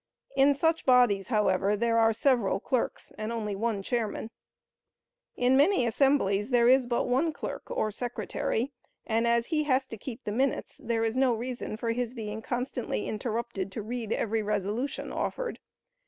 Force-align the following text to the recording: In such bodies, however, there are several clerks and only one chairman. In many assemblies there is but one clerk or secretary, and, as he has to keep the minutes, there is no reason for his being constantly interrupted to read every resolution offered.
In 0.35 0.55
such 0.55 0.83
bodies, 0.83 1.27
however, 1.27 1.75
there 1.75 1.99
are 1.99 2.11
several 2.11 2.59
clerks 2.59 3.13
and 3.19 3.31
only 3.31 3.55
one 3.55 3.83
chairman. 3.83 4.31
In 5.35 5.55
many 5.55 5.85
assemblies 5.85 6.49
there 6.49 6.67
is 6.67 6.87
but 6.87 7.03
one 7.07 7.31
clerk 7.31 7.69
or 7.69 7.91
secretary, 7.91 8.71
and, 9.05 9.27
as 9.27 9.45
he 9.53 9.65
has 9.65 9.85
to 9.85 9.97
keep 9.97 10.23
the 10.23 10.31
minutes, 10.31 10.81
there 10.83 11.03
is 11.03 11.15
no 11.15 11.35
reason 11.35 11.77
for 11.77 11.91
his 11.91 12.15
being 12.15 12.41
constantly 12.41 13.05
interrupted 13.07 13.71
to 13.73 13.83
read 13.83 14.11
every 14.11 14.41
resolution 14.41 15.11
offered. 15.11 15.59